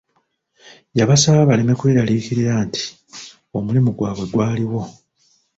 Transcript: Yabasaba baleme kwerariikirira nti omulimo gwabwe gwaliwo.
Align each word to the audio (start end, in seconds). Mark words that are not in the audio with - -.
Yabasaba 0.99 1.47
baleme 1.49 1.73
kwerariikirira 1.79 2.53
nti 2.65 2.83
omulimo 3.57 3.89
gwabwe 3.97 4.25
gwaliwo. 4.33 4.81